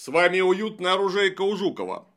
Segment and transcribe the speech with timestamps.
[0.00, 2.08] С вами уютная оружейка у Жукова.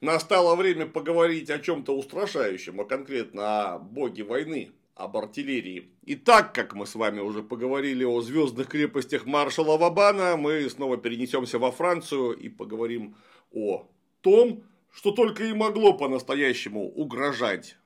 [0.00, 5.90] Настало время поговорить о чем-то устрашающем, а конкретно о боге войны, об артиллерии.
[6.04, 10.96] И так как мы с вами уже поговорили о звездных крепостях маршала Вабана, мы снова
[10.96, 13.14] перенесемся во Францию и поговорим
[13.52, 13.86] о
[14.22, 17.76] том, что только и могло по-настоящему угрожать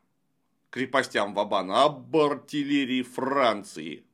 [0.70, 4.04] крепостям Вабана, об артиллерии Франции.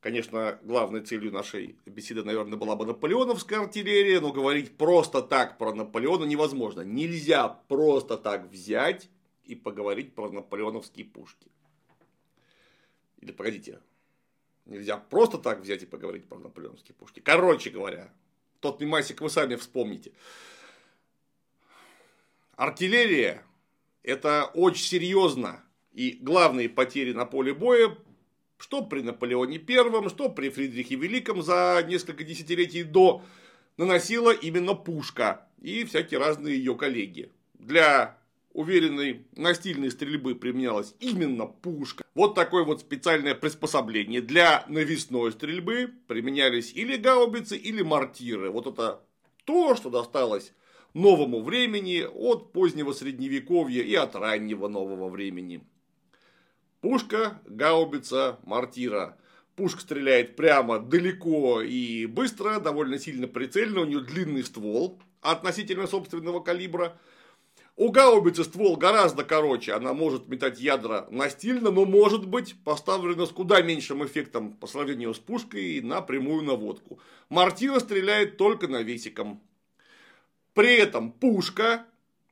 [0.00, 5.74] Конечно, главной целью нашей беседы, наверное, была бы наполеоновская артиллерия, но говорить просто так про
[5.74, 6.80] Наполеона невозможно.
[6.80, 9.10] Нельзя просто так взять
[9.44, 11.50] и поговорить про наполеоновские пушки.
[13.18, 13.80] Или погодите,
[14.64, 17.20] нельзя просто так взять и поговорить про наполеоновские пушки.
[17.20, 18.10] Короче говоря,
[18.60, 20.12] тот мемасик вы сами вспомните.
[22.56, 23.44] Артиллерия–
[24.02, 25.62] это очень серьезно.
[25.92, 27.94] И главные потери на поле боя
[28.60, 33.22] что при Наполеоне Первом, что при Фридрихе Великом за несколько десятилетий до
[33.76, 37.32] наносила именно пушка и всякие разные ее коллеги.
[37.54, 38.18] Для
[38.52, 42.04] уверенной настильной стрельбы применялась именно пушка.
[42.14, 44.20] Вот такое вот специальное приспособление.
[44.20, 48.50] Для навесной стрельбы применялись или гаубицы, или мортиры.
[48.50, 49.02] Вот это
[49.44, 50.52] то, что досталось
[50.94, 55.62] новому времени от позднего средневековья и от раннего нового времени.
[56.80, 59.18] Пушка, гаубица, мортира.
[59.54, 66.40] Пушка стреляет прямо, далеко и быстро, довольно сильно прицельно, у нее длинный ствол относительно собственного
[66.40, 66.98] калибра.
[67.76, 73.30] У гаубицы ствол гораздо короче, она может метать ядра настильно, но может быть поставлена с
[73.30, 76.98] куда меньшим эффектом по сравнению с пушкой на прямую наводку.
[77.28, 79.42] Мортира стреляет только навесиком.
[80.54, 81.84] При этом пушка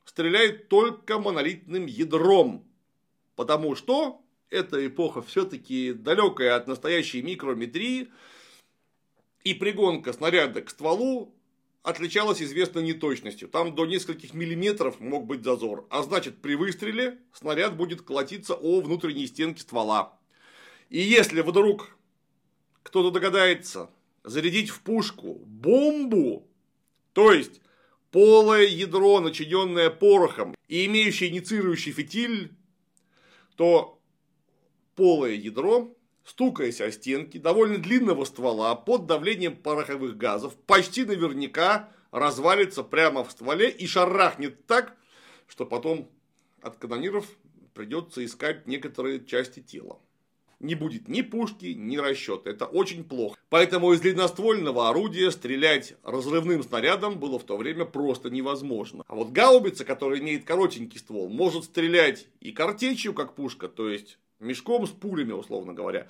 [0.05, 2.63] стреляет только монолитным ядром.
[3.35, 8.09] Потому что эта эпоха все-таки далекая от настоящей микрометрии,
[9.43, 11.33] и пригонка снаряда к стволу
[11.83, 13.47] отличалась известной неточностью.
[13.47, 15.87] Там до нескольких миллиметров мог быть зазор.
[15.89, 20.19] А значит, при выстреле снаряд будет колотиться о внутренней стенке ствола.
[20.89, 21.95] И если вдруг
[22.83, 23.89] кто-то догадается
[24.23, 26.47] зарядить в пушку бомбу,
[27.13, 27.61] то есть
[28.11, 32.51] полое ядро, начиненное порохом и имеющее инициирующий фитиль,
[33.55, 33.98] то
[34.99, 35.95] полое ядро,
[36.25, 43.31] стукаясь о стенки довольно длинного ствола под давлением пороховых газов, почти наверняка развалится прямо в
[43.31, 44.97] стволе и шарахнет так,
[45.47, 46.11] что потом
[46.61, 47.25] от канониров
[47.73, 49.99] придется искать некоторые части тела.
[50.59, 52.49] Не будет ни пушки, ни расчета.
[52.49, 53.37] Это очень плохо.
[53.47, 59.05] Поэтому из длинноствольного орудия стрелять разрывным снарядом было в то время просто невозможно.
[59.07, 64.17] А вот гаубица, которая имеет коротенький ствол, может стрелять и картечью, как пушка, то есть
[64.39, 66.07] мешком с пулями, условно говоря,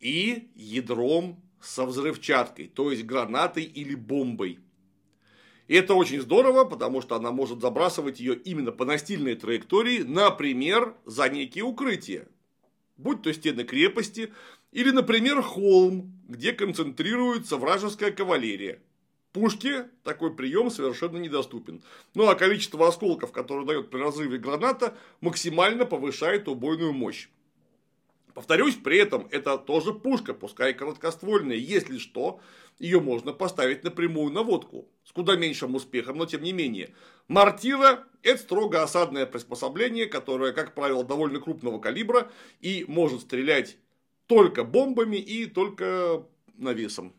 [0.00, 4.58] и ядром со взрывчаткой, то есть гранатой или бомбой.
[5.68, 10.96] И это очень здорово, потому что она может забрасывать ее именно по настильной траектории, например,
[11.06, 12.28] за некие укрытия.
[12.96, 14.32] Будь то стены крепости,
[14.72, 18.80] или, например, холм, где концентрируется вражеская кавалерия.
[19.32, 21.82] Пушке такой прием совершенно недоступен.
[22.14, 27.28] Ну а количество осколков, которое дает при разрыве граната, максимально повышает убойную мощь.
[28.34, 31.56] Повторюсь, при этом это тоже пушка, пускай короткоствольная.
[31.56, 32.40] Если что,
[32.78, 34.88] ее можно поставить напрямую на водку.
[35.04, 36.94] С куда меньшим успехом, но тем не менее.
[37.28, 43.76] Мортира– это строго осадное приспособление, которое, как правило, довольно крупного калибра и может стрелять
[44.26, 47.12] только бомбами и только навесом.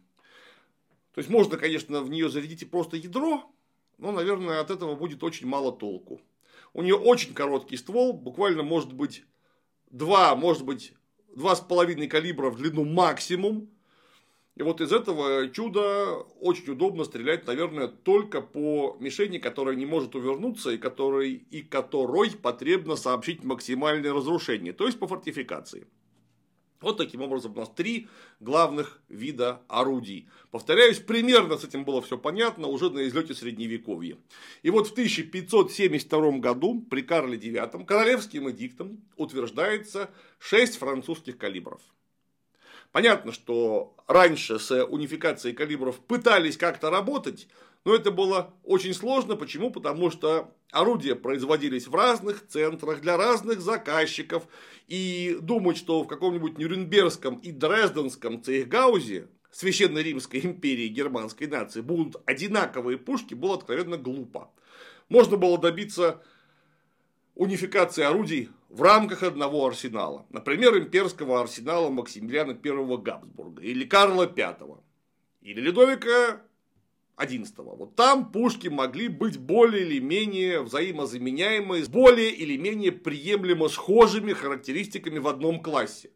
[1.13, 3.43] То есть, можно, конечно, в нее зарядить и просто ядро,
[3.99, 6.19] но, наверное, от этого будет очень мало толку.
[6.73, 9.23] У нее очень короткий ствол, буквально может быть
[9.91, 10.93] два, может быть
[11.35, 13.69] два с половиной калибра в длину максимум.
[14.55, 20.13] И вот из этого чуда очень удобно стрелять, наверное, только по мишени, которая не может
[20.13, 25.87] увернуться и которой, и которой потребно сообщить максимальное разрушение, то есть по фортификации.
[26.83, 28.09] Вот таким образом у нас три
[28.41, 30.27] главных вида орудий.
[30.51, 34.17] Повторяюсь, примерно с этим было все понятно уже на излете средневековья.
[34.63, 40.09] И вот в 1572 году при Карле IX королевским эдиктом утверждается
[40.39, 41.81] шесть французских калибров.
[42.91, 47.47] Понятно, что раньше с унификацией калибров пытались как-то работать,
[47.85, 49.37] но это было очень сложно.
[49.37, 49.71] Почему?
[49.71, 54.43] Потому что орудия производились в разных центрах для разных заказчиков.
[54.87, 62.21] И думать, что в каком-нибудь Нюрнбергском и Дрезденском цейхгаузе Священной Римской империи германской нации будут
[62.25, 64.51] одинаковые пушки, было откровенно глупо.
[65.09, 66.23] Можно было добиться
[67.35, 70.25] унификации орудий в рамках одного арсенала.
[70.31, 74.79] Например, имперского арсенала Максимилиана I Габсбурга или Карла V
[75.41, 76.41] или Людовика
[77.15, 83.69] 11 Вот там пушки могли быть более или менее взаимозаменяемые, с более или менее приемлемо
[83.69, 86.09] схожими характеристиками в одном классе.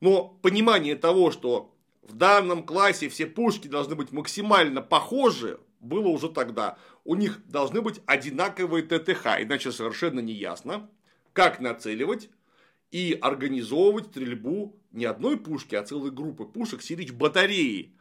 [0.00, 6.28] Но понимание того, что в данном классе все пушки должны быть максимально похожи, было уже
[6.28, 6.78] тогда.
[7.04, 10.90] У них должны быть одинаковые ТТХ, иначе совершенно не ясно,
[11.32, 12.28] как нацеливать
[12.90, 17.94] и организовывать стрельбу не одной пушки, а целой группы пушек, сирич батареи.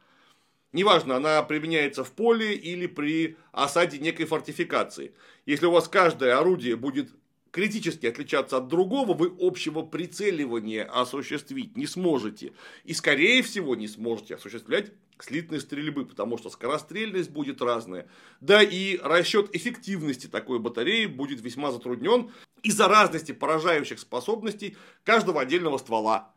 [0.76, 5.14] Неважно, она применяется в поле или при осаде некой фортификации.
[5.46, 7.12] Если у вас каждое орудие будет
[7.52, 12.52] критически отличаться от другого, вы общего прицеливания осуществить не сможете.
[12.84, 18.10] И, скорее всего, не сможете осуществлять слитной стрельбы, потому что скорострельность будет разная.
[18.42, 22.32] Да и расчет эффективности такой батареи будет весьма затруднен
[22.64, 24.76] из-за разности поражающих способностей
[25.06, 26.34] каждого отдельного ствола.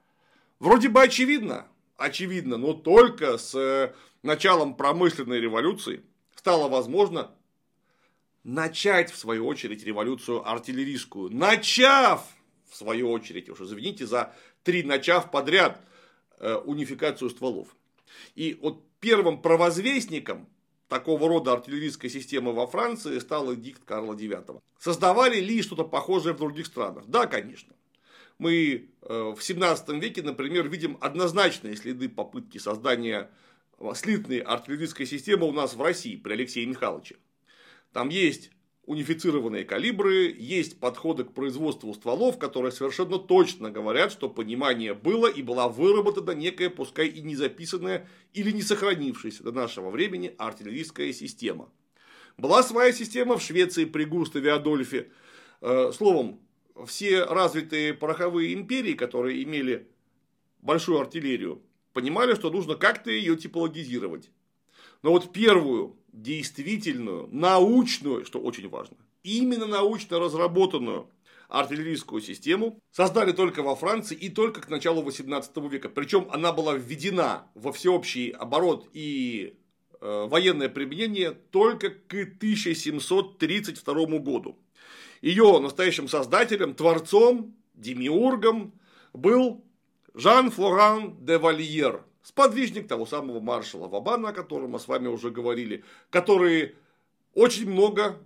[0.61, 1.67] Вроде бы очевидно,
[1.99, 3.93] очевидно, но только с э,
[4.23, 6.03] началом промышленной революции
[6.35, 7.35] стало возможно
[8.45, 11.31] начать, в свою очередь, революцию артиллерийскую.
[11.31, 12.25] Начав,
[12.71, 15.83] в свою очередь, уж извините за три начав подряд,
[16.39, 17.77] э, унификацию стволов.
[18.35, 20.49] И вот первым провозвестником
[20.89, 24.61] такого рода артиллерийской системы во Франции стал эдикт Карла IX.
[24.79, 27.05] Создавали ли что-то похожее в других странах?
[27.07, 27.75] Да, конечно.
[28.39, 33.31] Мы э, в 17 веке, например, видим однозначные следы попытки создания
[33.95, 37.17] слитной артиллерийской системы у нас в России при Алексее Михайловиче.
[37.93, 38.51] Там есть
[38.89, 45.43] унифицированные калибры, есть подходы к производству стволов, которые совершенно точно говорят, что понимание было и
[45.43, 51.71] была выработана некая, пускай и не записанная или не сохранившаяся до нашего времени артиллерийская система.
[52.39, 55.11] Была своя система в Швеции при Густаве Адольфе.
[55.61, 56.41] Э, словом,
[56.87, 59.89] все развитые пороховые империи, которые имели
[60.61, 64.31] большую артиллерию, понимали, что нужно как-то ее типологизировать.
[65.03, 71.09] Но вот первую действительную, научную, что очень важно, именно научно разработанную
[71.49, 75.89] артиллерийскую систему создали только во Франции и только к началу 18 века.
[75.89, 79.57] Причем она была введена во всеобщий оборот и
[80.01, 84.59] э, военное применение только к 1732 году.
[85.21, 88.73] Ее настоящим создателем, творцом, демиургом
[89.13, 89.65] был
[90.15, 95.85] Жан-Флоран де Вальер, сподвижник того самого маршала Вабана, о котором мы с вами уже говорили,
[96.11, 96.75] которые
[97.35, 98.19] очень много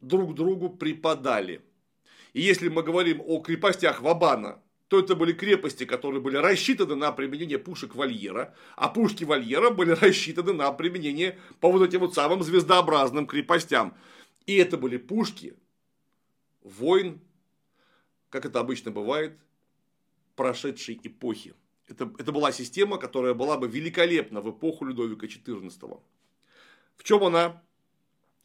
[0.00, 1.62] друг другу преподали.
[2.32, 7.10] И если мы говорим о крепостях Вабана, то это были крепости, которые были рассчитаны на
[7.10, 12.42] применение пушек Вольера, а пушки Вольера были рассчитаны на применение по вот этим вот самым
[12.44, 13.94] звездообразным крепостям.
[14.46, 15.54] И это были пушки
[16.66, 17.20] войн,
[18.28, 19.38] как это обычно бывает,
[20.34, 21.54] прошедшей эпохи.
[21.88, 26.00] Это, это была система, которая была бы великолепна в эпоху Людовика XIV.
[26.96, 27.62] В чем она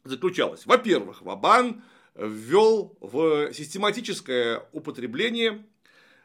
[0.04, 0.64] заключалась?
[0.66, 1.82] Во-первых, Вабан
[2.14, 5.64] ввел в систематическое употребление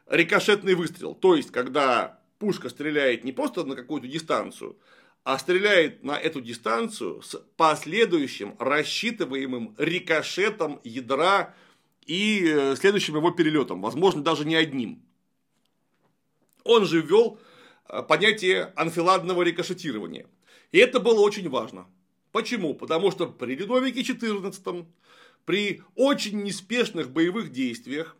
[0.06, 1.14] рикошетный выстрел.
[1.14, 4.76] То есть, когда пушка стреляет не просто на какую-то дистанцию,
[5.24, 11.54] а стреляет на эту дистанцию с последующим рассчитываемым рикошетом ядра
[12.08, 15.00] и э, следующим его перелетом, возможно, даже не одним.
[16.64, 17.38] Он же ввел
[17.88, 20.26] э, понятие анфиладного рикошетирования.
[20.72, 21.86] И это было очень важно.
[22.32, 22.74] Почему?
[22.74, 24.86] Потому что при Людовике XIV,
[25.44, 28.16] при очень неспешных боевых действиях,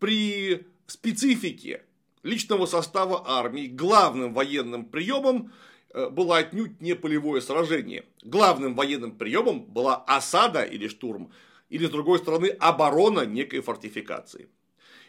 [0.00, 1.84] при специфике
[2.24, 5.52] личного состава армии, главным военным приемом
[5.90, 8.06] э, было отнюдь не полевое сражение.
[8.24, 11.30] Главным военным приемом была осада или штурм
[11.74, 14.48] или, с другой стороны, оборона некой фортификации.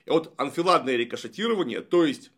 [0.07, 2.31] И вот анфиладное рикошетирование, то есть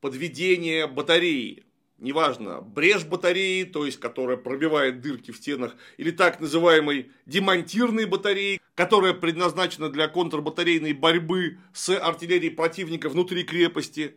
[0.00, 1.64] подведение батареи,
[1.98, 8.60] неважно, брешь батареи, то есть которая пробивает дырки в стенах, или так называемой демонтирной батареи,
[8.74, 14.16] которая предназначена для контрбатарейной борьбы с артиллерией противника внутри крепости.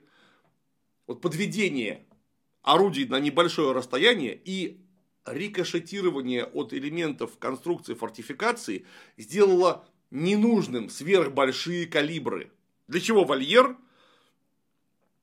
[1.06, 2.08] Вот подведение
[2.64, 4.81] орудий на небольшое расстояние и
[5.26, 8.86] рикошетирование от элементов конструкции фортификации
[9.18, 12.52] сделало ненужным сверхбольшие калибры.
[12.88, 13.78] Для чего Вольер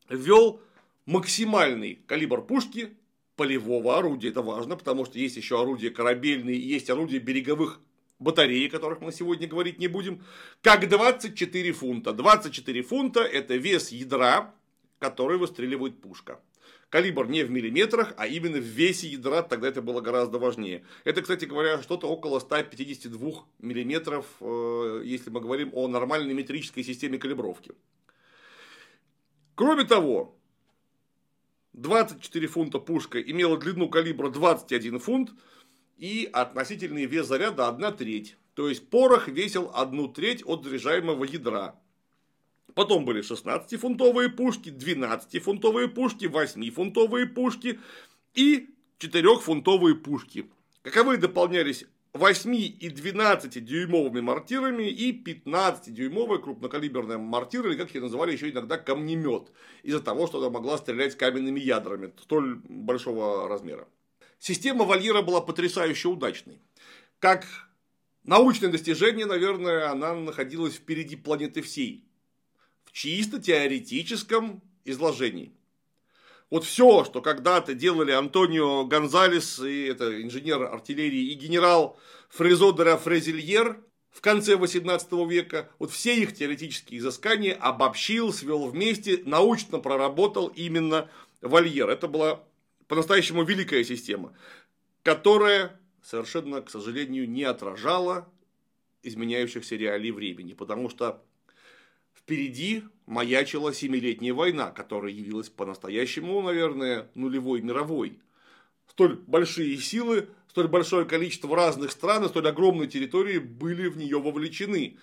[0.08, 0.60] ввел
[1.06, 2.96] максимальный калибр пушки
[3.36, 4.28] полевого орудия.
[4.28, 7.80] Это важно, потому что есть еще орудия корабельные, есть орудия береговых
[8.18, 10.24] батареи, о которых мы сегодня говорить не будем,
[10.62, 12.12] как 24 фунта.
[12.12, 14.54] 24 фунта– это вес ядра,
[14.98, 16.40] который выстреливает пушка.
[16.90, 20.84] Калибр не в миллиметрах, а именно в весе ядра, тогда это было гораздо важнее.
[21.04, 27.18] Это, кстати говоря, что-то около 152 миллиметров, э, если мы говорим о нормальной метрической системе
[27.18, 27.72] калибровки.
[29.54, 30.34] Кроме того,
[31.74, 35.32] 24 фунта пушка имела длину калибра 21 фунт
[35.98, 38.36] и относительный вес заряда 1 треть.
[38.54, 41.78] То есть порох весил 1 треть от заряжаемого ядра.
[42.78, 47.80] Потом были 16-фунтовые пушки, 12-фунтовые пушки, 8-фунтовые пушки
[48.34, 48.68] и
[49.00, 50.48] 4-фунтовые пушки.
[50.82, 58.00] Каковые дополнялись 8 и 12 дюймовыми мортирами и 15 дюймовая крупнокалиберная мортира, или как ее
[58.00, 59.50] называли еще иногда камнемет,
[59.82, 63.88] из-за того, что она могла стрелять каменными ядрами столь большого размера.
[64.38, 66.60] Система вольера была потрясающе удачной.
[67.18, 67.44] Как
[68.22, 72.07] научное достижение, наверное, она находилась впереди планеты всей.
[72.92, 75.52] Чисто теоретическом изложении.
[76.50, 81.98] Вот все, что когда-то делали Антонио Гонзалес, и это инженер артиллерии, и генерал
[82.30, 89.22] Фрезо де Фрезельер в конце 18 века, вот все их теоретические изыскания обобщил, свел вместе,
[89.26, 91.10] научно проработал именно
[91.42, 91.90] Вольер.
[91.90, 92.42] Это была
[92.88, 94.34] по-настоящему великая система,
[95.02, 98.32] которая совершенно, к сожалению, не отражала
[99.02, 101.22] изменяющихся реалий времени, потому что
[102.18, 108.18] Впереди маячила Семилетняя война, которая явилась по-настоящему, наверное, нулевой мировой.
[108.88, 114.20] Столь большие силы, столь большое количество разных стран и столь огромные территории были в нее
[114.20, 114.98] вовлечены.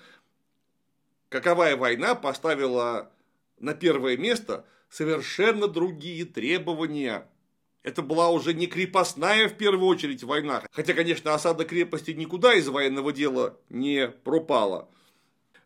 [1.29, 3.11] Каковая война поставила
[3.59, 7.27] на первое место совершенно другие требования.
[7.81, 12.67] Это была уже не крепостная в первую очередь война, хотя, конечно, осада крепости никуда из
[12.67, 14.89] военного дела не пропала–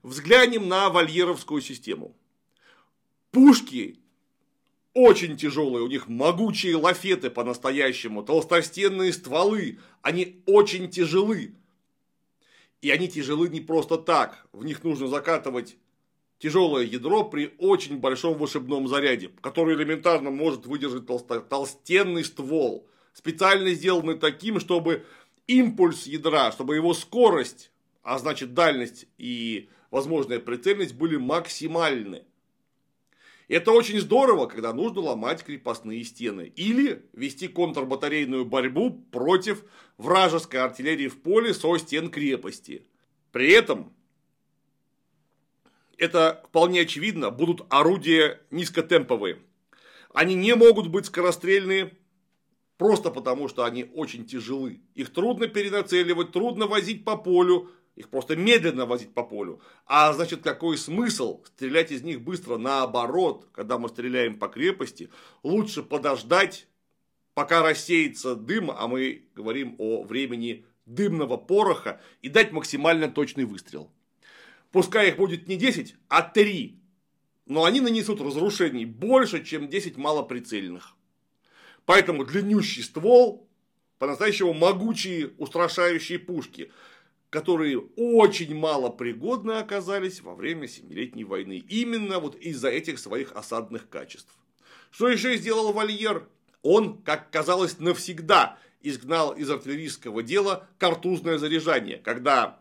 [0.01, 2.15] Взглянем на вольеровскую систему.
[3.31, 3.99] Пушки
[4.93, 11.53] очень тяжелые, у них могучие лафеты по-настоящему, толстостенные стволы, они очень тяжелы.
[12.81, 15.77] И они тяжелы не просто так, в них нужно закатывать
[16.39, 23.71] тяжелое ядро при очень большом вышибном заряде, который элементарно может выдержать толсто- толстенный ствол, специально
[23.71, 25.05] сделанный таким, чтобы
[25.45, 32.23] импульс ядра, чтобы его скорость, а значит дальность и возможная прицельность были максимальны.
[33.47, 39.63] Это очень здорово, когда нужно ломать крепостные стены или вести контрбатарейную борьбу против
[39.97, 42.85] вражеской артиллерии в поле со стен крепости.
[43.31, 43.91] При этом
[45.97, 49.39] это вполне очевидно, будут орудия низкотемповые.
[50.13, 51.97] Они не могут быть скорострельные
[52.77, 54.79] просто потому, что они очень тяжелы.
[54.95, 57.69] Их трудно перенацеливать, трудно возить по полю,
[57.99, 59.61] их просто медленно возить по полю.
[59.85, 62.57] А значит, какой смысл стрелять из них быстро?
[62.57, 65.09] Наоборот, когда мы стреляем по крепости,
[65.43, 66.67] лучше подождать,
[67.33, 73.91] пока рассеется дым, а мы говорим о времени дымного пороха, и дать максимально точный выстрел.
[74.71, 76.79] Пускай их будет не 10, а 3.
[77.47, 80.95] Но они нанесут разрушений больше, чем 10 малоприцельных.
[81.83, 83.49] Поэтому длиннющий ствол,
[83.97, 86.71] по-настоящему могучие устрашающие пушки–
[87.29, 91.63] которые очень мало пригодны оказались во время Семилетней войны.
[91.69, 94.33] Именно вот из-за этих своих осадных качеств.
[94.91, 96.27] Что еще сделал Вольер?
[96.63, 102.59] Он, как казалось, навсегда изгнал из артиллерийского дела картузное заряжание, когда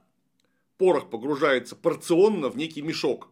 [0.76, 3.28] порох погружается порционно в некий мешок.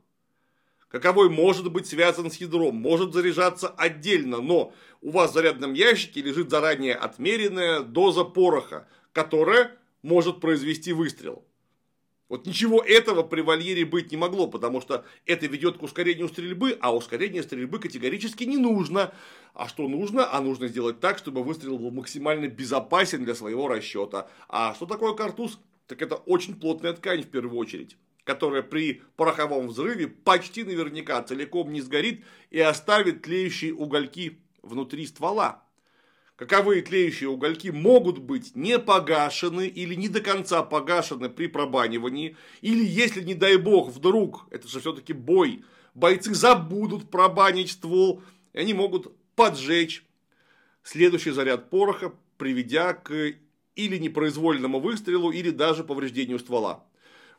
[0.89, 6.23] Каковой может быть связан с ядром, может заряжаться отдельно, но у вас в зарядном ящике
[6.23, 9.77] лежит заранее отмеренная доза пороха, которая
[10.07, 11.45] может произвести выстрел.
[12.29, 16.79] Вот ничего этого при вольере быть не могло, потому что это ведет к ускорению стрельбы,
[16.81, 19.13] а ускорение стрельбы категорически не нужно.
[19.53, 20.33] А что нужно?
[20.33, 24.29] А нужно сделать так, чтобы выстрел был максимально безопасен для своего расчета.
[24.49, 25.59] А что такое картуз?
[25.89, 31.73] Так это очень плотная ткань в первую очередь которая при пороховом взрыве почти наверняка целиком
[31.73, 35.63] не сгорит и оставит тлеющие угольки внутри ствола
[36.37, 42.85] каковые тлеющие угольки могут быть не погашены или не до конца погашены при пробанивании, или
[42.85, 45.65] если, не дай бог, вдруг, это же все-таки бой,
[45.95, 50.05] бойцы забудут пробанить ствол, и они могут поджечь
[50.83, 53.35] следующий заряд пороха, приведя к
[53.75, 56.85] или непроизвольному выстрелу, или даже повреждению ствола.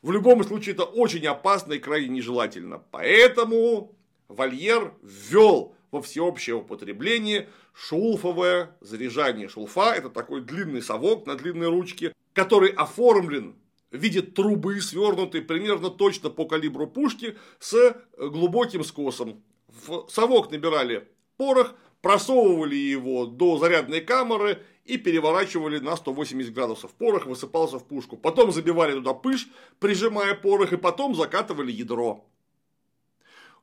[0.03, 2.83] В любом случае это очень опасно и крайне нежелательно.
[2.91, 3.95] Поэтому
[4.27, 9.49] Вольер ввел во всеобщее употребление шулфовое заряжание.
[9.49, 13.55] Шулфа– это такой длинный совок на длинной ручке, который оформлен
[13.91, 19.43] в виде трубы, свернутой примерно точно по калибру пушки с глубоким скосом.
[19.67, 26.91] В совок набирали порох, просовывали его до зарядной камеры и переворачивали на 180 градусов.
[26.91, 28.17] Порох высыпался в пушку.
[28.17, 29.47] Потом забивали туда пыш,
[29.79, 32.25] прижимая порох, и потом закатывали ядро.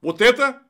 [0.00, 0.62] Вот это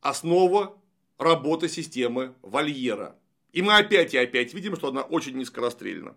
[0.00, 0.76] основа
[1.22, 3.16] работа системы Вольера.
[3.52, 6.16] И мы опять и опять видим, что она очень низкорастрельна.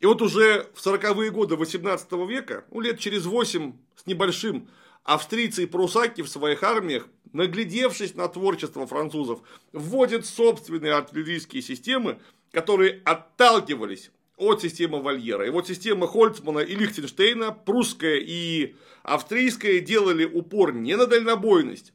[0.00, 4.68] И вот уже в 40-е годы 18 века, ну, лет через 8 с небольшим,
[5.04, 12.18] австрийцы и прусаки в своих армиях, наглядевшись на творчество французов, вводят собственные артиллерийские системы,
[12.50, 15.46] которые отталкивались от системы Вольера.
[15.46, 21.92] И вот система Хольцмана и Лихтенштейна, прусская и австрийская, делали упор не на дальнобойность,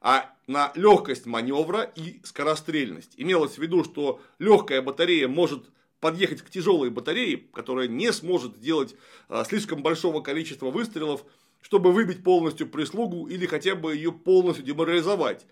[0.00, 3.12] а на легкость маневра и скорострельность.
[3.16, 8.96] Имелось в виду, что легкая батарея может подъехать к тяжелой батарее, которая не сможет сделать
[9.28, 11.24] а, слишком большого количества выстрелов,
[11.60, 15.46] чтобы выбить полностью прислугу или хотя бы ее полностью деморализовать.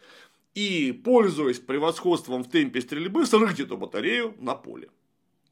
[0.54, 4.88] И, пользуясь превосходством в темпе стрельбы, срыть эту батарею на поле.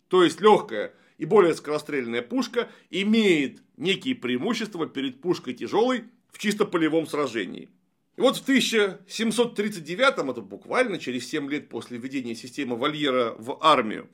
[0.09, 6.65] То есть легкая и более скорострельная пушка имеет некие преимущества перед пушкой тяжелой в чисто
[6.65, 7.69] полевом сражении.
[8.17, 14.09] И вот в 1739, это буквально через 7 лет после введения системы Вольера в армию,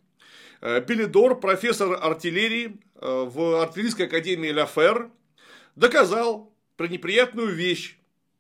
[0.63, 5.11] э, Пелидор, профессор артиллерии э, в артиллерийской академии Ла Фер,
[5.77, 7.99] доказал пренеприятную вещь,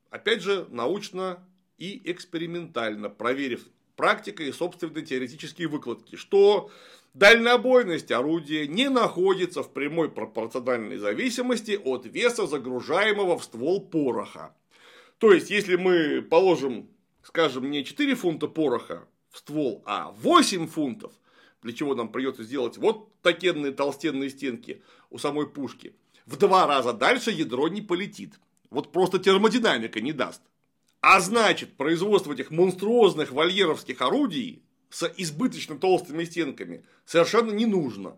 [0.08, 6.70] опять же, научно и экспериментально, проверив практикой и собственные теоретические выкладки, что
[7.12, 14.54] дальнобойность орудия не находится в прямой пропорциональной зависимости от веса загружаемого в ствол пороха.
[15.20, 16.88] То есть, если мы положим,
[17.22, 21.12] скажем, не 4 фунта пороха в ствол, а 8 фунтов,
[21.60, 26.94] для чего нам придется сделать вот такие толстенные стенки у самой пушки, в два раза
[26.94, 28.40] дальше ядро не полетит.
[28.70, 30.40] Вот просто термодинамика не даст.
[31.02, 38.16] А значит, производство этих монструозных вольеровских орудий с избыточно толстыми стенками совершенно не нужно.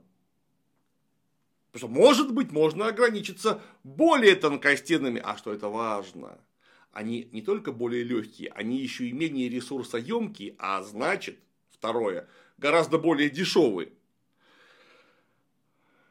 [1.72, 6.38] Потому что, может быть, можно ограничиться более тонкостенными, а что это важно–
[6.92, 11.38] они не только более легкие, они еще и менее ресурсоемкие, а значит,
[11.70, 13.92] второе, гораздо более дешевые.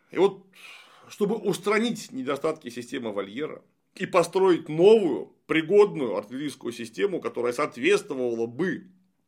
[0.10, 0.46] И вот,
[1.08, 3.64] чтобы устранить недостатки системы Вольера
[3.96, 8.88] и построить новую, пригодную артиллерийскую систему, которая соответствовала бы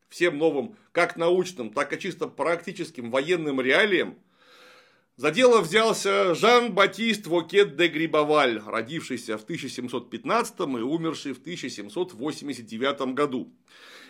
[0.09, 4.17] всем новым, как научным, так и чисто практическим военным реалиям,
[5.15, 13.53] за дело взялся Жан-Батист Вокет де Грибоваль, родившийся в 1715 и умерший в 1789 году.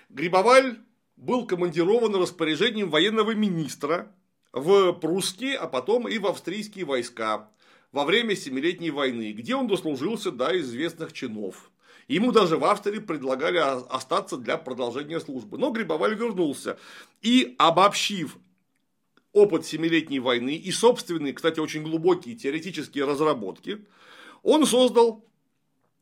[0.10, 0.78] Грибоваль
[1.18, 4.16] был командирован распоряжением военного министра
[4.54, 7.50] в прусские, а потом и в австрийские войска
[7.92, 11.70] во время Семилетней войны, где он дослужился до известных чинов.
[12.08, 15.58] Ему даже в Австрии предлагали остаться для продолжения службы.
[15.58, 16.78] Но Грибоваль вернулся
[17.22, 18.38] и, обобщив
[19.34, 23.84] опыт Семилетней войны и собственные, кстати, очень глубокие теоретические разработки,
[24.44, 25.26] он создал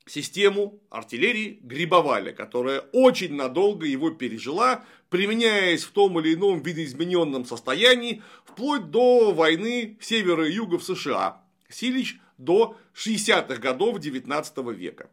[0.06, 8.22] систему артиллерии Грибоваля, которая очень надолго его пережила, применяясь в том или ином видоизмененном состоянии,
[8.44, 15.10] вплоть до войны севера и юга в США, Силич до 60-х годов XIX века.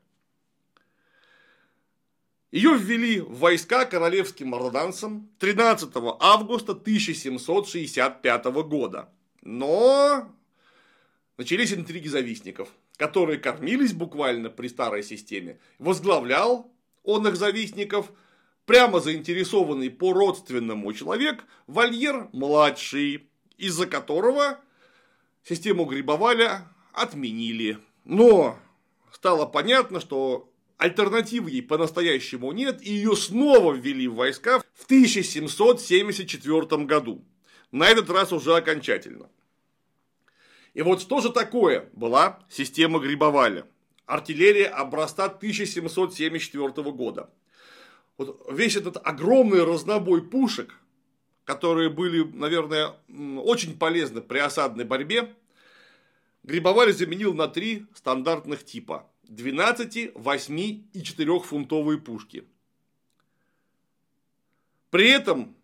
[2.51, 9.11] Ее ввели в войска королевским ордонансом 13 августа 1765 года.
[9.43, 10.35] Но
[11.37, 15.61] начались интриги завистников, которые кормились буквально при старой системе.
[15.79, 16.73] Возглавлял
[17.05, 18.11] он их завистников
[18.65, 24.59] прямо заинтересованный по родственному человек Вольер-младший, из-за которого
[25.43, 27.79] систему Грибоваля отменили.
[28.05, 28.59] Но
[29.13, 30.48] стало понятно, что
[30.79, 37.25] Альтернативы ей по-настоящему нет, и ее снова ввели в войска в 1774 году.
[37.73, 39.29] На этот раз уже окончательно.
[40.75, 43.67] И вот что же такое была система Грибоваля?
[44.07, 47.29] Артиллерия образца 1774 года.
[48.17, 50.77] Вот весь этот огромный разнобой пушек,
[51.45, 55.35] которые были, наверное, очень полезны при осадной борьбе,
[56.45, 59.11] Грибоваль заменил на три стандартных типа.
[59.29, 62.45] 12, 8 и 4 фунтовые пушки.
[64.91, 65.55] При этом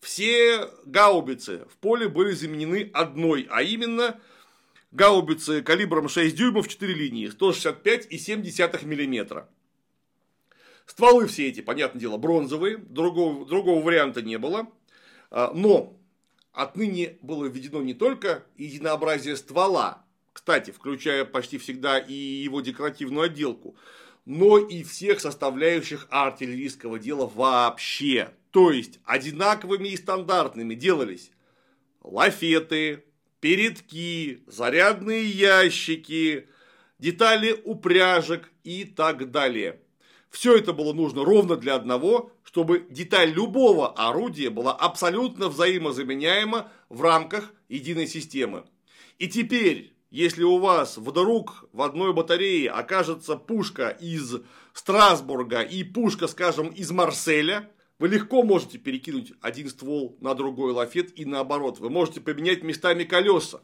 [0.00, 4.20] все гаубицы в поле были заменены одной, а именно
[4.92, 9.46] гаубицы калибром 6 дюймов 4 линии, 165 и 7 мм.
[10.86, 14.68] Стволы все эти, понятное дело, бронзовые, другого, другого варианта не было.
[15.30, 15.96] А, но
[16.52, 23.76] отныне было введено не только единообразие ствола, кстати, включая почти всегда и его декоративную отделку,
[24.24, 28.32] но и всех составляющих артиллерийского дела вообще.
[28.50, 31.30] То есть, одинаковыми и стандартными делались
[32.02, 33.04] лафеты,
[33.40, 36.48] передки, зарядные ящики,
[36.98, 39.80] детали упряжек и так далее.
[40.30, 47.02] Все это было нужно ровно для одного, чтобы деталь любого орудия была абсолютно взаимозаменяема в
[47.02, 48.64] рамках единой системы.
[49.18, 54.36] И теперь, если у вас вдруг в одной батарее окажется пушка из
[54.72, 61.16] Страсбурга и пушка, скажем, из Марселя, вы легко можете перекинуть один ствол на другой лафет
[61.18, 61.78] и наоборот.
[61.78, 63.62] Вы можете поменять местами колеса.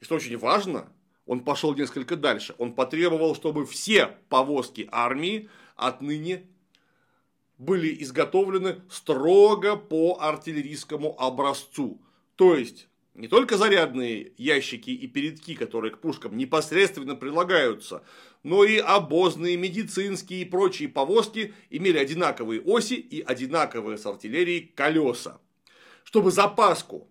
[0.00, 0.90] И что очень важно,
[1.26, 2.54] он пошел несколько дальше.
[2.56, 6.46] Он потребовал, чтобы все повозки армии отныне
[7.58, 12.00] были изготовлены строго по артиллерийскому образцу.
[12.36, 12.88] То есть,
[13.18, 18.04] не только зарядные ящики и передки, которые к пушкам непосредственно прилагаются,
[18.44, 25.40] но и обозные, медицинские и прочие повозки имели одинаковые оси и одинаковые с артиллерией колеса.
[26.04, 27.10] Чтобы запаску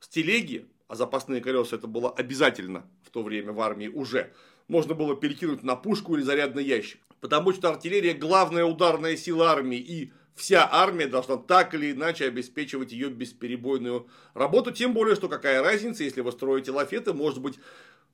[0.00, 4.32] с телеги, а запасные колеса это было обязательно в то время в армии уже,
[4.66, 7.00] можно было перекинуть на пушку или зарядный ящик.
[7.20, 12.92] Потому что артиллерия главная ударная сила армии и вся армия должна так или иначе обеспечивать
[12.92, 14.72] ее бесперебойную работу.
[14.72, 17.58] Тем более, что какая разница, если вы строите лафеты, может быть,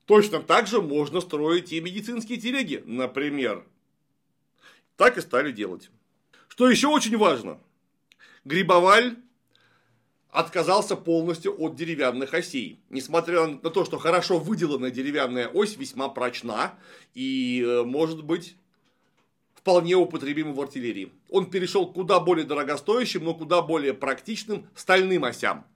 [0.06, 3.64] точно так же можно строить и медицинские телеги, например.
[4.96, 5.90] Так и стали делать.
[6.48, 7.58] Что еще очень важно.
[8.44, 9.16] Грибоваль
[10.30, 12.80] отказался полностью от деревянных осей.
[12.90, 16.74] Несмотря на то, что хорошо выделанная деревянная ось весьма прочна
[17.14, 18.56] и э, может быть
[19.60, 21.12] вполне употребима в артиллерии.
[21.28, 25.66] Он перешел к куда более дорогостоящим, но куда более практичным стальным осям.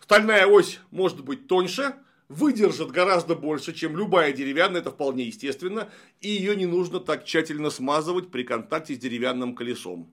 [0.00, 1.94] Стальная ось может быть тоньше,
[2.28, 7.70] выдержит гораздо больше, чем любая деревянная, это вполне естественно, и ее не нужно так тщательно
[7.70, 10.12] смазывать при контакте с деревянным колесом.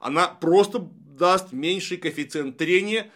[0.00, 3.10] Она просто даст меньший коэффициент трения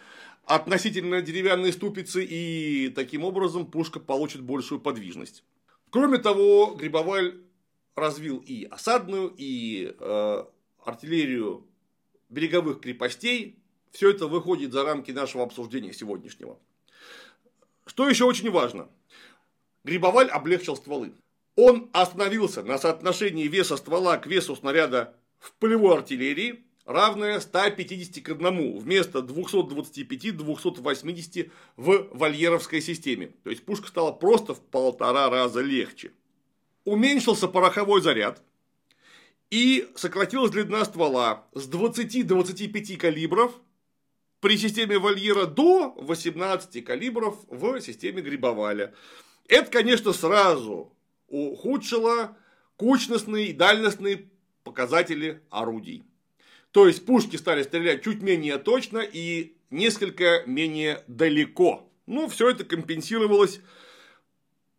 [0.45, 5.43] относительно деревянной ступицы, и таким образом пушка получит большую подвижность.
[5.89, 7.35] Кроме того, Грибоваль
[7.95, 10.43] развил и осадную, и э,
[10.83, 11.65] артиллерию
[12.29, 13.59] береговых крепостей.
[13.91, 16.57] Все это выходит за рамки нашего обсуждения сегодняшнего.
[17.85, 18.89] Что еще очень важно.
[19.83, 21.13] Грибоваль облегчил стволы.
[21.55, 28.29] Он остановился на соотношении веса ствола к весу снаряда в полевой артиллерии равное 150 к
[28.29, 33.33] 1 вместо 225-280 в вольеровской системе.
[33.43, 36.11] То есть пушка стала просто в полтора раза легче.
[36.85, 38.41] Уменьшился пороховой заряд
[39.49, 43.53] и сократилась длина ствола с 20 до 25 калибров
[44.39, 48.93] при системе вольера до 18 калибров в системе грибоваля.
[49.47, 50.91] Это, конечно, сразу
[51.27, 52.35] ухудшило
[52.75, 54.29] кучностные и дальностные
[54.63, 56.03] показатели орудий.
[56.71, 61.89] То есть пушки стали стрелять чуть менее точно и несколько менее далеко.
[62.07, 63.61] Ну, все это компенсировалось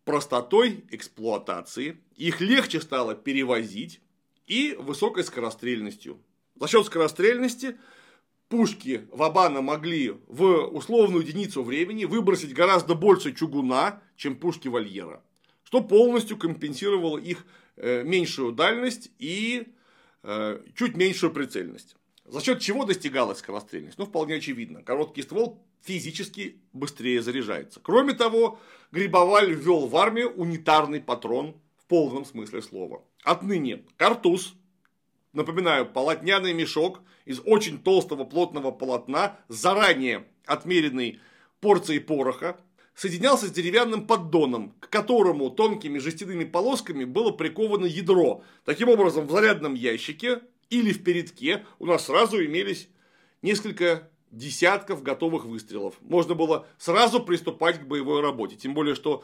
[0.05, 3.99] простотой эксплуатации, их легче стало перевозить
[4.47, 6.17] и высокой скорострельностью.
[6.59, 7.75] За счет скорострельности
[8.47, 15.21] пушки Вабана могли в условную единицу времени выбросить гораздо больше чугуна, чем пушки Вольера,
[15.63, 19.67] что полностью компенсировало их э, меньшую дальность и
[20.27, 21.95] Э, чуть меньшую прицельность.
[22.25, 23.99] За счет чего достигалась скорострельность?
[23.99, 24.81] Ну, вполне очевидно.
[24.81, 27.79] Короткий ствол физически быстрее заряжается.
[27.79, 28.59] Кроме того,
[28.91, 33.03] Грибоваль ввел в армию унитарный патрон в полном смысле слова.
[33.23, 34.55] Отныне картуз,
[35.33, 41.19] напоминаю, полотняный мешок из очень толстого плотного полотна заранее отмеренной
[41.59, 42.57] порцией пороха,
[42.95, 48.43] соединялся с деревянным поддоном, к которому тонкими жестяными полосками было приковано ядро.
[48.63, 52.87] Таким образом, в зарядном ящике или в передке у нас сразу имелись
[53.41, 55.95] несколько десятков готовых выстрелов.
[56.01, 58.55] Можно было сразу приступать к боевой работе.
[58.55, 59.23] Тем более, что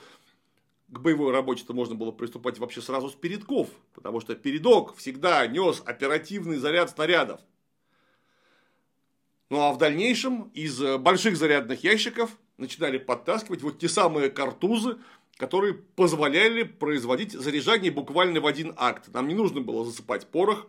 [0.88, 5.82] к боевой работе-то можно было приступать вообще сразу с передков, потому что передок всегда нес
[5.86, 7.42] оперативный заряд снарядов.
[9.50, 14.98] Ну а в дальнейшем из больших зарядных ящиков начинали подтаскивать вот те самые картузы,
[15.38, 19.14] которые позволяли производить заряжание буквально в один акт.
[19.14, 20.68] Нам не нужно было засыпать порох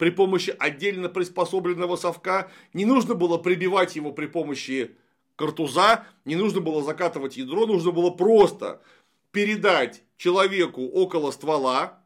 [0.00, 4.96] при помощи отдельно приспособленного совка, не нужно было прибивать его при помощи
[5.36, 8.80] картуза, не нужно было закатывать ядро, нужно было просто
[9.30, 12.02] передать человеку около ствола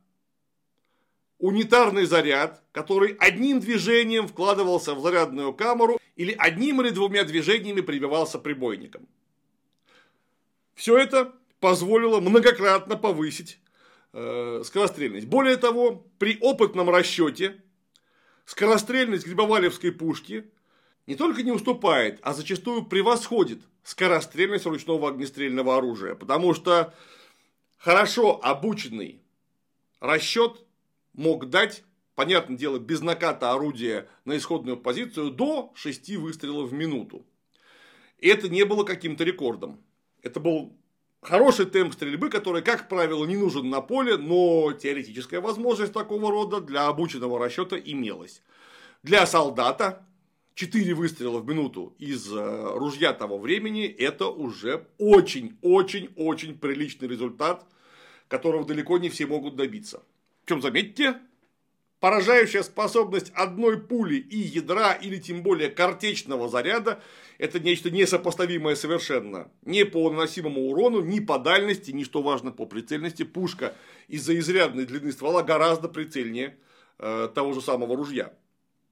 [1.39, 8.41] унитарный заряд, который одним движением вкладывался в зарядную камеру или одним или двумя движениями прибивался
[8.41, 9.07] прибойником.
[10.75, 13.61] Все это позволило многократно повысить
[14.13, 15.29] э, скорострельность.
[15.29, 17.61] Более того, при опытном расчете
[18.45, 20.51] скорострельность грибовалевской пушки
[21.07, 26.15] не только не уступает, а зачастую превосходит скорострельность ручного огнестрельного оружия.
[26.15, 26.95] Потому что
[27.77, 29.23] хорошо обученный
[30.01, 30.65] расчет
[31.13, 37.27] мог дать понятное дело, без наката орудия на исходную позицию до 6 выстрелов в минуту.
[38.19, 39.83] И это не было каким-то рекордом.
[40.23, 40.77] Это был
[41.25, 46.61] хороший темп стрельбы, который, как правило, не нужен на поле, но теоретическая возможность такого рода
[46.61, 48.43] для обученного расчета имелась.
[49.03, 50.07] Для солдата
[50.55, 57.67] 4 выстрела в минуту из э, ружья того времени– это уже очень-очень-очень приличный результат,
[58.29, 60.03] которого далеко не все могут добиться.
[60.45, 61.19] Причем, заметьте,
[62.05, 67.03] поражающая способность одной пули и ядра, или тем более картечного заряда,
[67.39, 69.51] это нечто несопоставимое совершенно.
[69.63, 73.23] Ни по наносимому урону, ни по дальности, ни, что важно, по прицельности.
[73.23, 73.75] Пушка
[74.07, 76.59] из-за изрядной длины ствола гораздо прицельнее
[76.99, 78.35] э, того же самого ружья.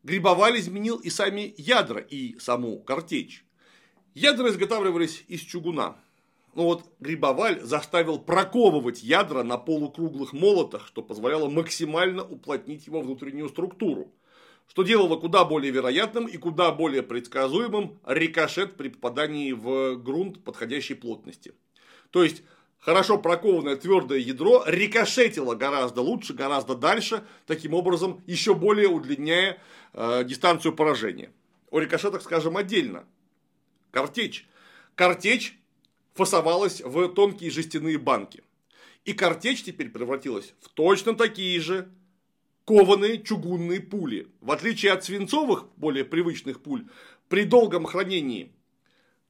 [0.02, 3.44] Грибоваль изменил и сами ядра, и саму картечь.
[4.14, 5.98] Ядра изготавливались из чугуна.
[6.54, 13.48] Но вот Грибоваль заставил проковывать ядра на полукруглых молотах, что позволяло максимально уплотнить его внутреннюю
[13.48, 14.12] структуру.
[14.68, 20.94] Что делало куда более вероятным и куда более предсказуемым рикошет при попадании в грунт подходящей
[20.94, 21.54] плотности.
[22.10, 22.42] То есть,
[22.78, 29.58] хорошо прокованное твердое ядро рикошетило гораздо лучше, гораздо дальше, таким образом еще более удлиняя
[29.94, 31.32] э, дистанцию поражения.
[31.70, 33.04] О рикошетах скажем отдельно.
[33.90, 34.46] Картечь.
[34.94, 35.58] Картечь
[36.14, 38.42] фасовалась в тонкие жестяные банки.
[39.04, 41.88] И картечь теперь превратилась в точно такие же
[42.64, 44.28] кованые чугунные пули.
[44.40, 46.86] В отличие от свинцовых, более привычных пуль,
[47.28, 48.52] при долгом хранении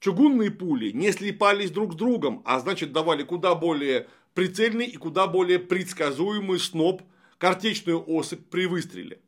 [0.00, 5.26] чугунные пули не слипались друг с другом, а значит давали куда более прицельный и куда
[5.26, 7.02] более предсказуемый сноп
[7.38, 9.20] картечную особь при выстреле.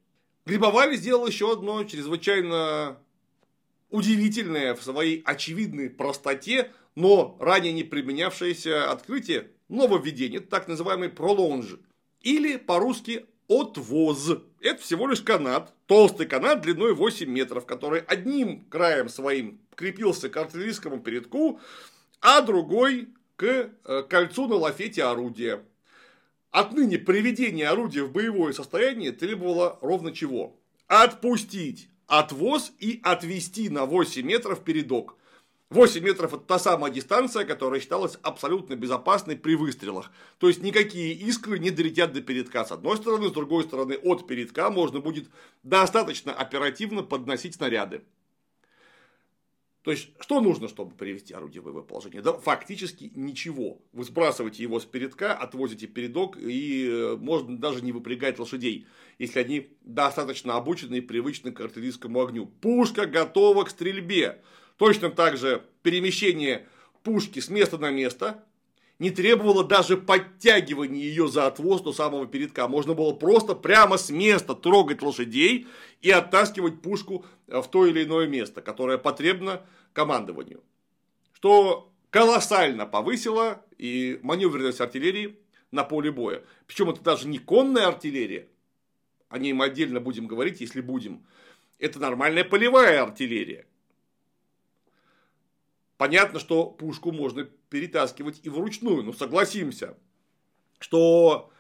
[0.46, 2.98] Грибовали сделал еще одно чрезвычайно
[3.90, 11.76] удивительное в своей очевидной простоте, но ранее не применявшееся открытие, нововведение, так называемый пролонж,
[12.20, 14.30] или по-русски отвоз.
[14.60, 20.36] Это всего лишь канат, толстый канат длиной 8 метров, который одним краем своим крепился к
[20.36, 21.60] артиллерийскому передку,
[22.20, 25.62] а другой к э, кольцу на лафете орудия.
[26.50, 30.56] Отныне приведение орудия в боевое состояние требовало ровно чего?
[30.86, 35.16] Отпустить отвоз и отвести на 8 метров передок.
[35.74, 40.12] 8 метров– это та самая дистанция, которая считалась абсолютно безопасной при выстрелах.
[40.38, 44.26] То есть, никакие искры не долетят до передка с одной стороны, с другой стороны, от
[44.26, 45.28] передка можно будет
[45.64, 48.02] достаточно оперативно подносить снаряды.
[49.82, 52.22] То есть, что нужно, чтобы привести орудие в боевое положение?
[52.22, 53.82] Да, фактически ничего.
[53.92, 58.86] Вы сбрасываете его с передка, отвозите передок, и э, можно даже не выпрягать лошадей,
[59.18, 62.46] если они достаточно обучены и привычны к артиллерийскому огню.
[62.46, 64.40] Пушка готова к стрельбе.
[64.76, 66.66] Точно так же перемещение
[67.02, 68.44] пушки с места на место
[68.98, 72.68] не требовало даже подтягивания ее за отвоз до самого передка.
[72.68, 75.66] Можно было просто прямо с места трогать лошадей
[76.00, 80.62] и оттаскивать пушку в то или иное место, которое потребно командованию.
[81.32, 85.36] Что колоссально повысило и маневренность артиллерии
[85.72, 86.44] на поле боя.
[86.66, 88.48] Причем это даже не конная артиллерия,
[89.28, 91.26] о ней мы отдельно будем говорить, если будем.
[91.80, 93.66] Это нормальная полевая артиллерия.
[95.96, 99.96] Понятно, что пушку можно перетаскивать и вручную, но согласимся,
[100.80, 101.52] что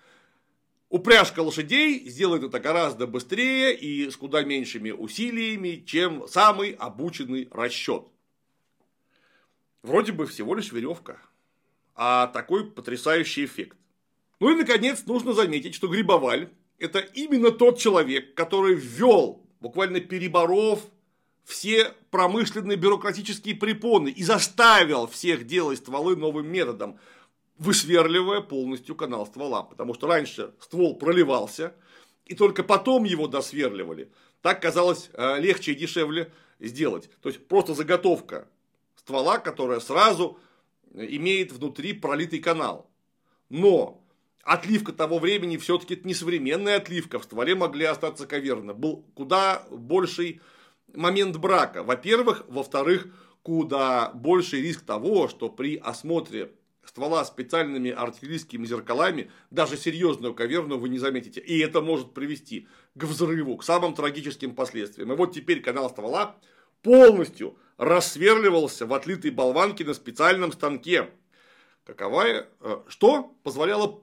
[0.88, 8.08] упряжка лошадей сделает это гораздо быстрее и с куда меньшими усилиями, чем самый обученный расчет.
[9.82, 11.20] Вроде бы всего лишь веревка,
[11.94, 13.78] а такой потрясающий эффект.
[14.40, 20.90] Ну и, наконец, нужно заметить, что Грибоваль– это именно тот человек, который ввел, буквально переборов
[21.44, 26.98] все промышленные бюрократические препоны и заставил всех делать стволы новым методом,
[27.58, 29.62] высверливая полностью канал ствола.
[29.62, 31.74] Потому что раньше ствол проливался,
[32.24, 34.10] и только потом его досверливали.
[34.40, 37.10] Так казалось э, легче и дешевле сделать.
[37.20, 38.48] То есть просто заготовка
[38.96, 40.38] ствола, которая сразу
[40.94, 42.90] имеет внутри пролитый канал.
[43.50, 44.02] Но
[44.42, 47.18] отливка того времени все-таки не современная отливка.
[47.18, 48.72] В стволе могли остаться каверны.
[48.72, 50.40] Был куда больший
[50.96, 51.82] момент брака.
[51.82, 52.44] Во-первых.
[52.48, 53.06] Во-вторых,
[53.42, 56.52] куда больший риск того, что при осмотре
[56.84, 61.40] ствола специальными артиллерийскими зеркалами даже серьезную каверну вы не заметите.
[61.40, 65.12] И это может привести к взрыву, к самым трагическим последствиям.
[65.12, 66.36] И вот теперь канал ствола
[66.82, 71.10] полностью рассверливался в отлитой болванке на специальном станке.
[71.84, 74.00] Каковая, э, что позволяло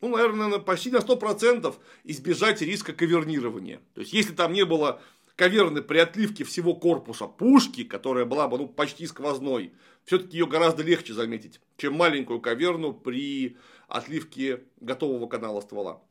[0.00, 1.74] ну, наверное, почти на 100%
[2.04, 3.80] избежать риска кавернирования.
[3.94, 5.00] То есть, если там не было
[5.36, 9.72] каверны при отливке всего корпуса пушки, которая была бы ну, почти сквозной,
[10.04, 16.02] все-таки ее гораздо легче заметить, чем маленькую каверну при отливке готового канала ствола.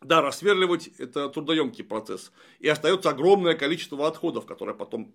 [0.00, 2.30] Да, рассверливать– это трудоемкий процесс.
[2.60, 5.14] И остается огромное количество отходов, которые потом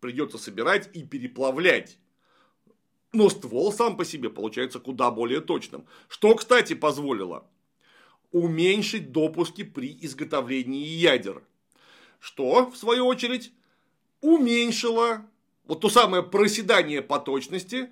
[0.00, 1.98] придется собирать и переплавлять.
[3.12, 5.86] Но ствол сам по себе получается куда более точным.
[6.08, 7.50] Что, кстати, позволило
[8.32, 11.42] уменьшить допуски при изготовлении ядер.
[12.20, 13.52] Что, в свою очередь,
[14.20, 15.26] уменьшило
[15.64, 17.90] вот то самое проседание по точности,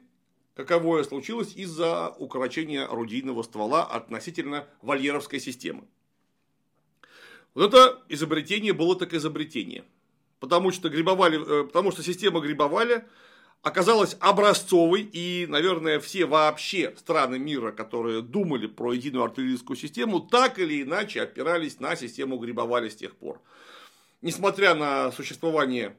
[0.54, 5.84] каковое случилось из-за укорочения орудийного ствола относительно вольеровской системы.
[7.54, 9.84] Вот это изобретение было так изобретение.
[10.40, 13.04] Потому что, грибовали, э, потому что система грибовали
[13.62, 20.58] оказалась образцовой, и, наверное, все вообще страны мира, которые думали про единую артиллерийскую систему, так
[20.58, 23.40] или иначе опирались на систему грибовали с тех пор.
[24.20, 25.96] Несмотря на существование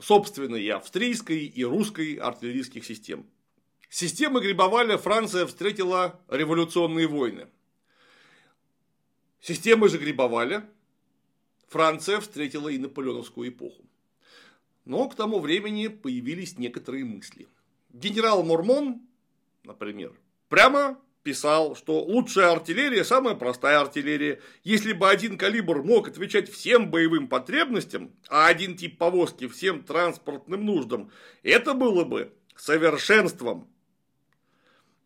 [0.00, 3.26] собственной австрийской и русской артиллерийских систем.
[3.88, 7.48] Системы Грибоваля Франция встретила революционные войны.
[9.40, 10.68] Системы же Грибоваля
[11.68, 13.84] Франция встретила и наполеоновскую эпоху.
[14.84, 17.48] Но к тому времени появились некоторые мысли.
[17.90, 19.00] Генерал Мурмон,
[19.64, 24.40] например, прямо писал, что лучшая артиллерия– самая простая артиллерия.
[24.62, 30.64] Если бы один калибр мог отвечать всем боевым потребностям, а один тип повозки всем транспортным
[30.64, 31.10] нуждам,
[31.42, 33.68] это было бы совершенством.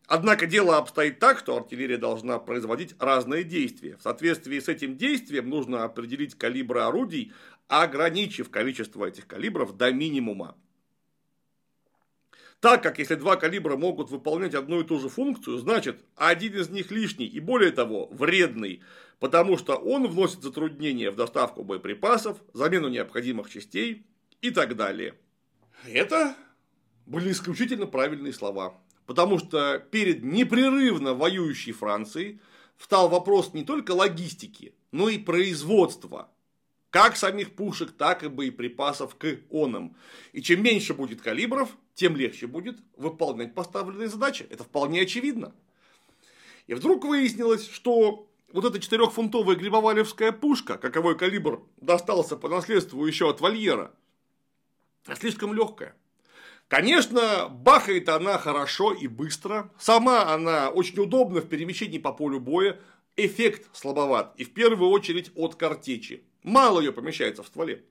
[0.05, 3.97] Однако дело обстоит так, что артиллерия должна производить разные действия.
[3.97, 7.33] В соответствии с этим действием нужно определить калибры орудий,
[7.67, 10.55] ограничив количество этих калибров до минимума.
[12.61, 16.69] Так как если два калибра могут выполнять одну и ту же функцию, значит один из
[16.69, 18.81] них лишний и более того вредный,
[19.19, 24.05] потому что он вносит затруднения в доставку боеприпасов, замену необходимых частей
[24.41, 25.15] и так далее.
[25.87, 26.35] Это
[27.07, 28.79] были исключительно правильные слова.
[29.07, 32.39] Потому что перед непрерывно воюющей Францией
[32.77, 36.29] встал вопрос не только логистики, но и производства.
[36.91, 39.95] Как самих пушек, так и боеприпасов к онам.
[40.31, 44.45] И чем меньше будет калибров, тем легче будет выполнять поставленные задачи.
[44.49, 45.53] Это вполне очевидно.
[46.67, 53.29] И вдруг выяснилось, что вот эта четырехфунтовая грибовалевская пушка, каковой калибр достался по наследству еще
[53.29, 53.91] от вольера,
[55.19, 55.95] слишком легкая.
[56.67, 59.69] Конечно, бахает она хорошо и быстро.
[59.77, 62.79] Сама она очень удобна в перемещении по полю боя.
[63.17, 64.33] Эффект слабоват.
[64.37, 66.23] И в первую очередь от картечи.
[66.43, 67.83] Мало ее помещается в стволе.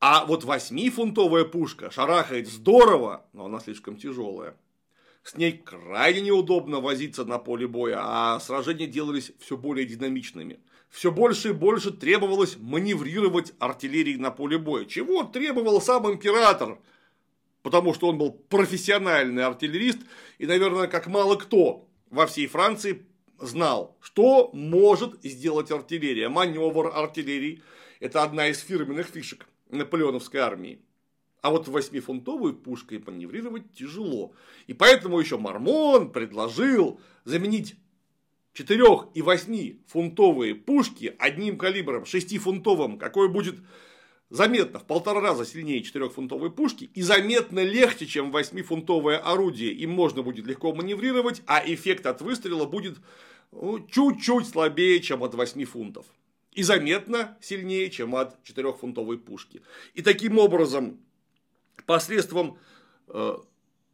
[0.00, 4.56] А вот восьмифунтовая пушка шарахает здорово, но она слишком тяжелая.
[5.22, 10.60] С ней крайне неудобно возиться на поле боя, а сражения делались все более динамичными.
[10.88, 14.84] Все больше и больше требовалось маневрировать артиллерией на поле боя.
[14.84, 16.78] Чего требовал сам император–
[17.62, 19.98] потому что он был профессиональный артиллерист
[20.38, 23.04] и, наверное, как мало кто во всей Франции
[23.38, 26.30] знал, что может сделать артиллерия.
[26.30, 27.62] Маневр артиллерии–
[28.00, 30.80] это одна из фирменных фишек наполеоновской армии.
[31.40, 34.32] А вот восьмифунтовой пушкой маневрировать тяжело.
[34.66, 37.76] И поэтому еще Мармон предложил заменить
[38.54, 43.56] 4 и 8 фунтовые пушки одним калибром 6-фунтовым, какой будет
[44.30, 49.72] заметно в полтора раза сильнее 4-фунтовой пушки и заметно легче, чем 8-фунтовое орудие.
[49.72, 52.98] Им можно будет легко маневрировать, а эффект от выстрела будет
[53.52, 56.06] ну, чуть-чуть слабее, чем от 8 фунтов.
[56.58, 59.62] И заметно сильнее, чем от 4-фунтовой пушки.
[59.94, 60.98] И таким образом,
[61.86, 62.58] посредством
[63.06, 63.36] э,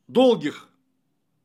[0.09, 0.70] долгих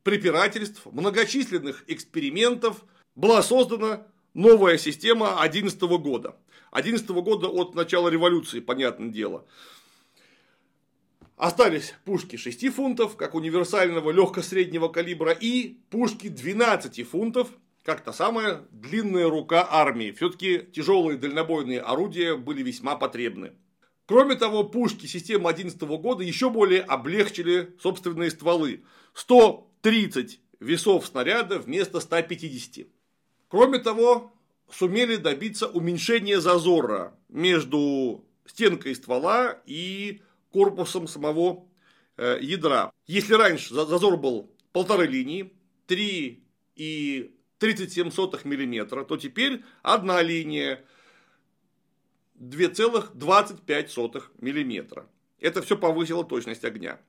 [0.04, 6.38] препирательств, многочисленных экспериментов была создана новая система 2011 года.
[6.72, 9.46] 2011 года от начала революции, понятное дело.
[11.36, 17.50] Остались пушки 6 фунтов, как универсального легко-среднего калибра, и пушки 12 фунтов,
[17.84, 20.12] как та самая длинная рука армии.
[20.12, 23.54] Все-таки тяжелые дальнобойные орудия были весьма потребны.
[24.06, 28.84] Кроме того, пушки системы 2011 года еще более облегчили собственные стволы.
[29.14, 32.88] 130 весов снаряда вместо 150.
[33.48, 34.34] Кроме того,
[34.72, 41.66] сумели добиться уменьшения зазора между стенкой ствола и корпусом самого
[42.18, 42.92] э, ядра.
[43.08, 45.54] Если раньше зазор был полторы линии,
[45.88, 46.44] 3
[46.76, 48.08] и 37
[48.46, 50.84] мм, то теперь одна линия
[52.40, 55.08] 2,25 мм.
[55.40, 57.00] Это все повысило точность огня.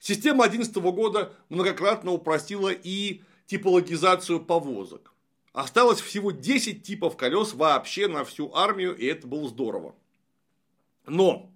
[0.00, 5.14] Система 2011 года многократно упростила и типологизацию повозок.
[5.52, 9.94] Осталось всего 10 типов колес вообще на всю армию, и это было здорово.
[11.06, 11.52] Но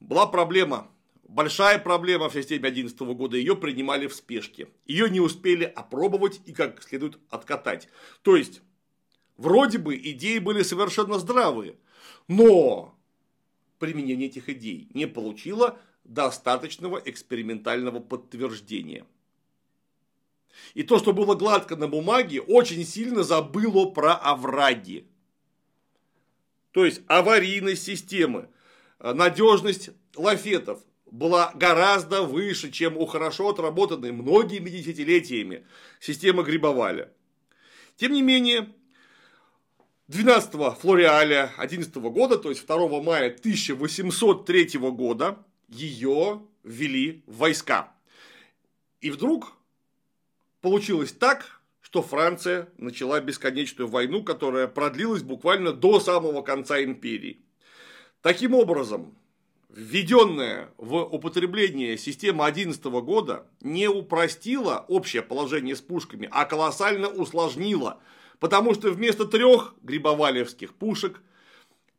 [0.00, 0.90] была проблема,
[1.28, 4.68] большая проблема в системе 2011 года, ее принимали в спешке.
[4.86, 7.88] Ее не успели опробовать и как следует откатать.
[8.22, 8.62] То есть,
[9.36, 11.76] Вроде бы идеи были совершенно здравые,
[12.26, 12.98] но
[13.78, 19.04] применение этих идей не получило достаточного экспериментального подтверждения.
[20.72, 25.06] И то, что было гладко на бумаге, очень сильно забыло про овраги.
[26.70, 28.48] То есть аварийность системы,
[28.98, 30.80] надежность лафетов
[31.16, 35.66] была гораздо выше, чем у хорошо отработанной многими десятилетиями
[35.98, 37.10] системы Грибоваля.
[37.96, 38.68] Тем не менее,
[40.08, 45.38] 12 Флориаля 11 года, то есть 2 мая 1803 года,
[45.68, 47.92] ее ввели в войска.
[49.00, 49.54] И вдруг
[50.60, 57.40] получилось так, что Франция начала бесконечную войну, которая продлилась буквально до самого конца империи.
[58.20, 59.16] Таким образом,
[59.68, 68.00] введенная в употребление система 11 года не упростила общее положение с пушками, а колоссально усложнила,
[68.38, 71.20] потому что вместо трех грибовалевских пушек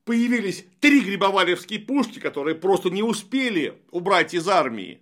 [0.06, 5.02] появились три грибовалевские пушки, которые просто не успели убрать из армии.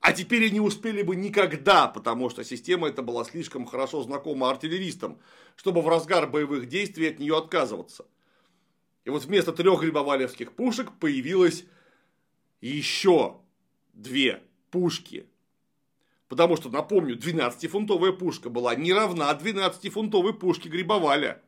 [0.00, 5.18] А теперь они успели бы никогда, потому что система эта была слишком хорошо знакома артиллеристам,
[5.56, 8.06] чтобы в разгар боевых действий от нее отказываться.
[9.08, 11.64] И вот вместо трех грибовалевских пушек появилось
[12.60, 13.38] еще
[13.94, 15.24] две пушки.
[16.28, 21.40] Потому что, напомню, 12-фунтовая пушка была не равна 12-фунтовой пушке Грибоваля.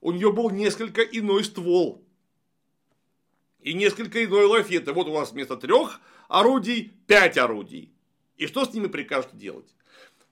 [0.00, 2.04] У нее был несколько иной ствол.
[3.60, 4.88] И несколько иной лафет.
[4.88, 7.92] И вот у вас вместо трех орудий пять орудий.
[8.36, 9.72] И что с ними прикажете делать?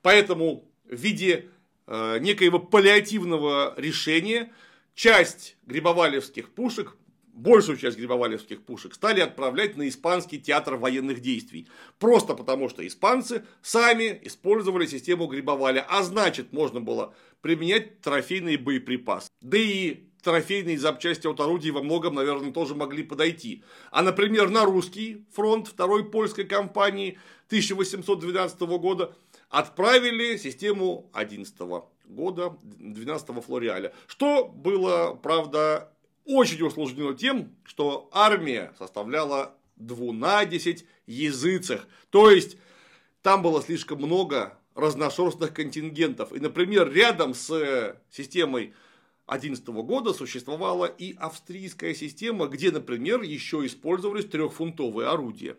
[0.03, 1.51] Поэтому в виде
[1.87, 4.53] э, некоего паллиативного решения
[4.95, 6.97] часть грибовалевских пушек,
[7.35, 11.69] большую часть грибовалевских пушек стали отправлять на испанский театр военных действий.
[11.99, 19.29] Просто потому, что испанцы сами использовали систему грибоваля, а значит, можно было применять трофейные боеприпасы.
[19.41, 23.63] Да и трофейные запчасти от орудий во многом, наверное, тоже могли подойти.
[23.91, 27.19] А, например, на русский фронт второй польской кампании
[27.49, 29.15] 1812 года
[29.51, 31.55] отправили систему 11
[32.05, 33.93] года 12 флориаля.
[34.07, 35.91] Что было, правда,
[36.25, 41.87] очень усложнено тем, что армия составляла двунадесять языцах.
[42.11, 42.57] То есть,
[43.23, 46.33] там было слишком много разношерстных контингентов.
[46.33, 48.75] И, например, рядом с системой
[49.27, 55.57] 2011 года существовала и австрийская система, где, например, еще использовались трехфунтовые орудия.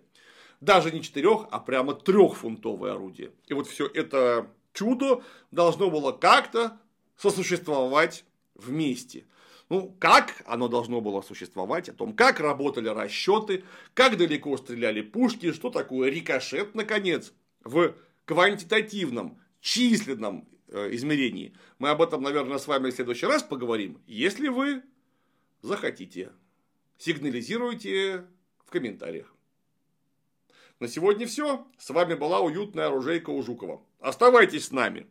[0.61, 3.31] Даже не четырех, а прямо трехфунтовые орудия.
[3.47, 6.79] И вот все это чудо должно было как-то
[7.17, 9.25] сосуществовать вместе.
[9.69, 13.63] Ну, как оно должно было существовать, о том, как работали расчеты,
[13.95, 17.95] как далеко стреляли пушки, что такое рикошет, наконец, в
[18.25, 21.55] квантитативном, численном э, измерении.
[21.79, 24.83] Мы об этом, наверное, с вами в следующий раз поговорим, если вы
[25.63, 26.31] захотите.
[26.99, 28.25] Сигнализируйте
[28.65, 29.35] в комментариях.
[30.79, 31.65] На сегодня все.
[31.77, 33.81] С вами была уютная оружейка у Жукова.
[33.99, 35.07] Оставайтесь с нами.